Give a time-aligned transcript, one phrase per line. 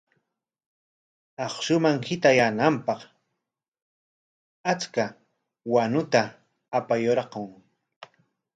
[1.47, 2.99] Akshuman hitayaananpaq
[4.73, 5.03] achka
[5.73, 6.21] wanuta
[6.77, 7.49] apayarqun.